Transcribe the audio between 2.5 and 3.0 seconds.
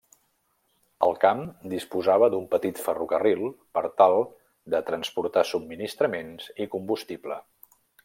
petit